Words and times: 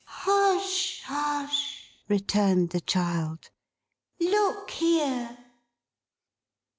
'Hush, 0.03 1.03
hush!' 1.05 1.91
returned 2.09 2.71
the 2.71 2.81
child. 2.81 3.51
'Look 4.19 4.71
here! 4.71 5.37